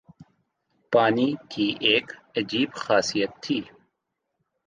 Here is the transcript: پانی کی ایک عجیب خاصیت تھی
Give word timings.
پانی 0.93 1.29
کی 1.49 1.67
ایک 1.87 2.05
عجیب 2.35 2.69
خاصیت 2.75 3.31
تھی 3.43 3.59